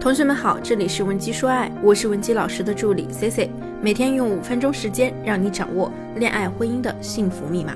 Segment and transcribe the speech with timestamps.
[0.00, 3.50] 同学们好，这里是文姬说爱，我是文姬老师的助理 C C，
[3.82, 7.74] 每天用五分钟时间让你掌握恋爱婚姻的幸福密码。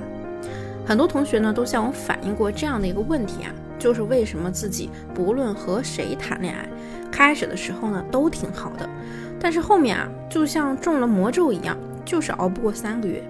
[0.85, 6.65] 很多同学呢都向我反映过这样的一个问题啊，就是为什么自己不论和谁谈恋爱，
[7.11, 8.89] 开始的时候呢都挺好的，
[9.37, 13.21] 但是后面啊就像中了魔咒一样，就是熬不过三个月，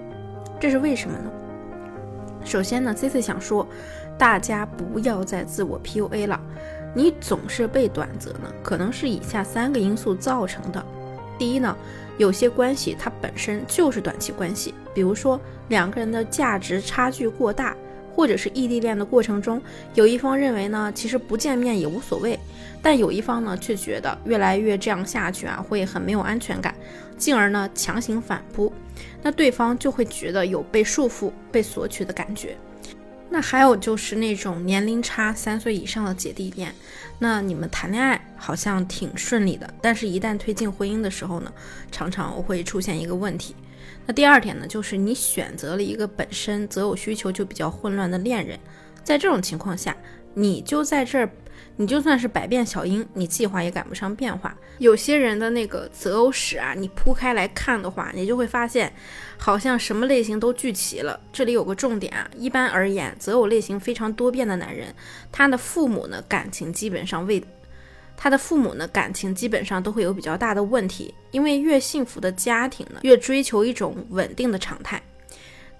[0.60, 1.30] 这是为什么呢？
[2.44, 3.66] 首先呢，C C 想说，
[4.16, 6.40] 大家不要再自我 P U A 了。
[6.94, 10.84] 你总是被短择呢，可能是以下三个因素造成的。
[11.36, 11.76] 第一呢，
[12.16, 17.76] 有些关系它本身就是短期关系，比如说两个人的价值差距过大，
[18.14, 19.60] 或者是异地恋的过程中，
[19.94, 22.38] 有一方认为呢，其实不见面也无所谓，
[22.80, 26.72] 但有一方呢却觉得越来越这样下去啊，会很没有安全感，
[27.18, 28.72] 进而呢强行反扑，
[29.20, 32.56] 那对方就会觉得有被束缚、被索取的感觉。
[33.34, 36.72] 那还有就是那种年龄差三岁以上的姐弟恋，
[37.18, 41.52] 那你们谈恋爱好像挺顺利的，但是一旦推进婚姻的时候呢，
[41.90, 43.56] 常常会出现一个问题。
[44.06, 48.56] 那第二点呢，就是你选择了一个本身择偶需求就比较混乱的恋人，
[49.04, 49.96] 在这种情况下，
[50.34, 51.30] 你就在这儿。
[51.76, 54.56] 你就算是百变小樱，你计划也赶不上变化。
[54.78, 58.92] 有些人的那个择偶史啊，你铺开来看的话，你就会发现，
[59.36, 61.18] 好像什么类型都聚齐了。
[61.32, 64.94] 这里有个重点啊，一般而言，择偶类型非常多变的男人，
[65.32, 67.42] 他的父母呢感情基本上为
[68.16, 75.02] 他的父母呢感情基本上都会有比较大的问题，因为越幸福的家庭呢，越追求一种稳定的常态。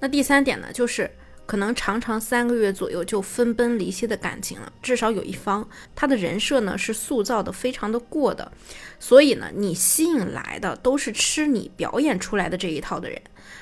[0.00, 1.08] 那第三点呢，就是。
[1.46, 8.50] 可能常常三个月左右就分崩离析的感情了，至少有一方他的人设呢是塑造的非常的过的，
[8.98, 13.20] 所以呢你吸引来的都是吃你表演出来的这一套的人。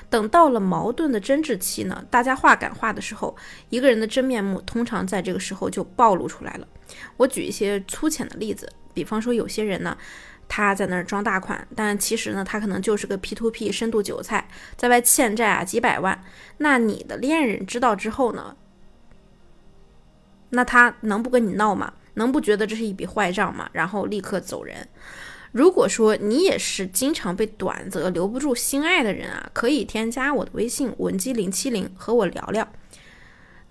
[0.09, 3.35] 等到了矛盾的争执期呢，大家话赶话的时候，
[3.69, 6.67] 一个人的真面目通常在这个时候就暴露出来了。
[7.17, 9.97] 我举一些粗浅的例子，比方说有些人呢。
[10.55, 16.23] 他在那儿装大款，但其实呢，他可能就是个 P to P 深度韭菜，在外欠债啊几百万。
[16.57, 18.55] 那你的恋人知道之后呢？
[20.51, 21.93] 那他能不跟你闹吗？
[22.13, 23.67] 能不觉得这是一笔坏账吗？
[23.73, 24.87] 然后立刻走人。
[25.53, 32.67] 如果说你也是经常被短择、留不住心爱的人啊，可以添加我的微信文姬零七零和我聊聊。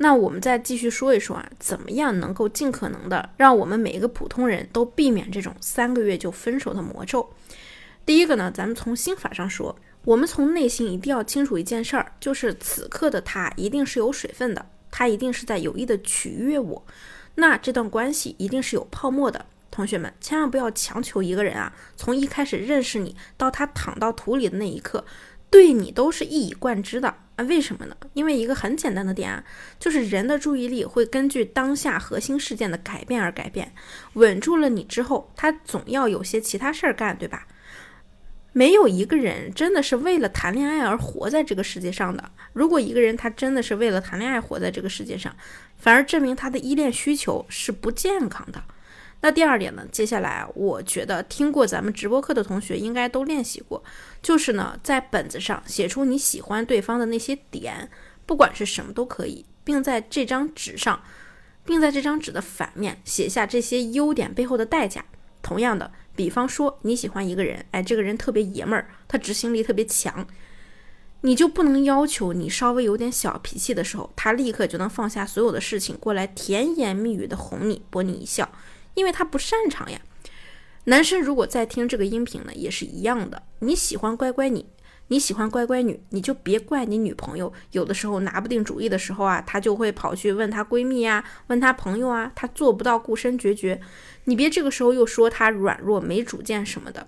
[0.03, 7.31] 那我们再继续说一说啊，怎么样能够尽可能的让我们每一个普通人都避免这种三个月就分手的魔咒？
[8.05, 16.85] 第一个呢，咱们从心法上说，我们从内心一定要清楚一件事儿，就是此刻的他一定是有水分的，他一定是在有意的取悦我，
[17.37, 19.47] 那这段关系一定是有泡沫的。
[19.71, 25.05] 同学们千万不要强求一个人啊，从一开始认识你到他躺到土里的那一刻。
[25.49, 27.45] 对你都是一以贯之的啊？
[27.45, 27.97] 为什么呢？
[28.15, 29.45] 因为一个很简单的点啊，
[29.79, 33.73] 就是人的注意力会根据当下核心事件的改变而改变。
[34.15, 37.47] 稳住了你之后，他总要有些其他事儿干，对吧？
[38.55, 42.31] 没有一个人真的是为了谈恋爱而活在这个世界上的。
[42.53, 45.35] 如果一个人他真的是为了谈恋爱活在这个世界上，
[45.79, 48.63] 反而证明他的依恋需求是不健康的。
[49.25, 49.87] 那第二点呢？
[49.93, 53.83] 接下来我觉得听过咱们直播课的同学应该都练习过，
[54.21, 57.89] 就是呢，在本子上写出你喜欢对方的那些点，
[58.27, 61.01] 不管是什么都可以，并在这张纸上，
[61.65, 65.05] 并在这张纸的反面写下这些优点背后的代价。
[65.41, 70.27] 同样的，比方说你喜欢一个人，哎，这个人特别爷们儿，他执行力特别强，
[71.21, 78.51] 你就不能要求你稍微有点小脾气的时候，他立刻就能放下所有的事情过来甜言蜜语的哄你，博你一笑。
[78.95, 80.01] 因为他不擅长呀。
[80.85, 83.43] 男生如果在听这个音频呢，也是一样的。
[83.61, 84.67] 你喜欢乖乖女，
[85.09, 93.81] 你喜欢乖乖女，你就别怪你女朋友有的时候拿不定主意的时候啊，她就会跑去问她闺蜜啊，问她朋友啊，她做不到顾身决绝。
[94.25, 97.07] 你别这个时候又说她软弱没主见什么的，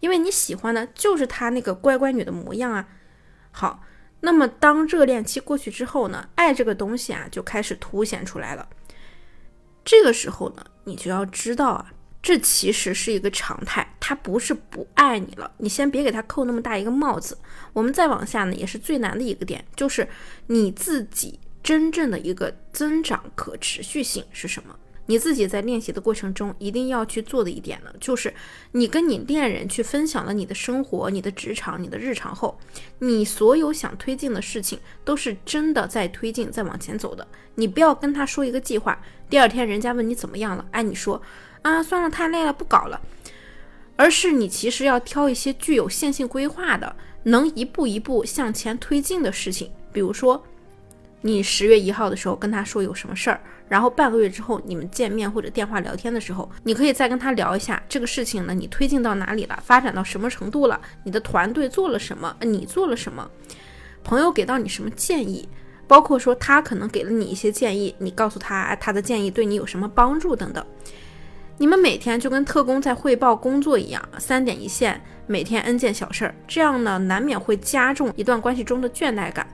[0.00, 2.88] 因为你喜欢的就是她那个乖乖女的模样啊。
[3.50, 3.82] 好，
[4.20, 8.70] 那么当热恋期过去之后呢，爱这个东西啊就开始凸显出来了。
[9.84, 15.50] 这个时候呢，你就要知道啊，这其实是一个常态，他不是不爱你了。
[15.58, 17.38] 你先别给他扣那么大一个帽子。
[17.72, 20.08] 我们再往下呢，也是最难的一个点，就是
[20.46, 24.76] 你自己真正的一个增长可持续性是什么？
[25.06, 28.32] 你自己在练习的过程中一定要去做的一点呢，就是
[28.70, 32.56] 你跟你恋人去分享了你的生活、你的职场、你的日常后，
[33.00, 37.26] 你所有想推进的事情都是真的在推进、在往前走的。
[37.56, 38.96] 你不要跟他说一个计划，
[39.28, 41.20] 第二天人家问你怎么样了，哎，你说
[41.62, 43.00] 啊，算了，太累了，不搞了。
[43.96, 46.94] 而是你其实要挑一些具有线性规划的、
[47.24, 50.44] 能一步一步向前推进的事情，比如说。
[51.24, 63.30] 你十月一号的时候跟他说有什么事儿，然后半个月之后你们见面或者电话聊天的时候，你可以再跟他聊一下这个事情呢，你推进到哪里了，发展到什么程度了，你的团队做了什么，你做了什么，
[64.02, 65.48] 朋友给到你什么建议，
[65.86, 70.64] 包括说他可能给了你一些建议，你告诉他他的建议对你有什么帮助等等。
[71.58, 79.46] 你们每天就跟特工在汇报工作一样，三点一线，每天 n 件小事儿，这样呢难免会加重一段关系中的倦怠感。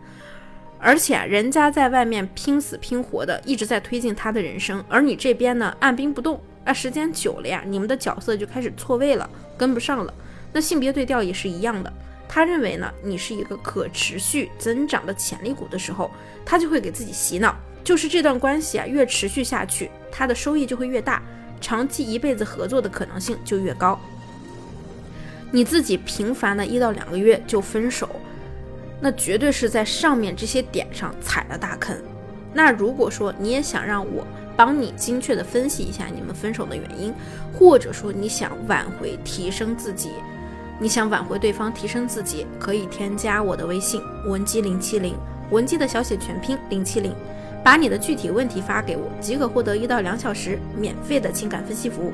[0.80, 6.40] 而且人家在外面拼死拼活的一直在推进他的人生，而你这边呢按兵不动。
[6.64, 10.12] 啊，时间久了呀，你们的角色就开始错位了，跟不上了。
[10.52, 11.90] 那性别对调也是一样的。
[12.28, 16.10] 他认为呢你是一个可持续增长的潜力股的时候，
[16.44, 21.22] 他就会给自己洗脑，就是这段关系啊越持续下去，他的收益就会越大。
[21.60, 23.98] 长期一辈子合作的可能性就越高。
[25.50, 28.08] 你自己频繁的一到两个月就分手，
[29.00, 31.96] 那绝对是在上面这些点上踩了大坑。
[32.52, 37.14] 那如果说你也想让我帮你精确的分析一下你们分手的原因，
[37.52, 40.10] 或者说你想挽回提升自己，
[40.80, 45.14] 你想挽回对方提升自己，可以添加我的微信文姬零七零，
[45.50, 47.14] 文姬的小写全拼零七零。
[47.64, 52.12] 把你的具体问题发给我，即可获得一到两小时免费的情感分析服务。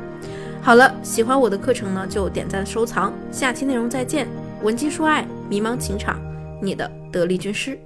[0.61, 3.13] 好了，喜欢我的课程呢，就点赞收藏。
[3.31, 4.27] 下期内容再见，
[4.63, 6.19] 文姬说爱，迷茫情场，
[6.65, 7.79] 你的得力军师。